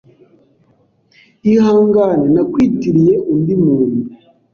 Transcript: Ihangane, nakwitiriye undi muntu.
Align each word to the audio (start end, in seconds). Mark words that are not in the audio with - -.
Ihangane, 1.51 2.25
nakwitiriye 2.33 3.13
undi 3.33 3.53
muntu. 3.63 4.01